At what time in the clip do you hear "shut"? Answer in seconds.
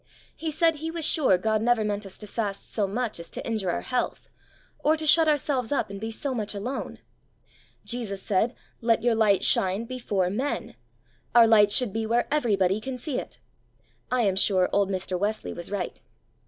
5.05-5.27